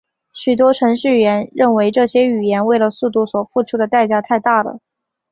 [0.33, 4.79] 许多程序员认为这些语言为了速度所付出的代价太大了。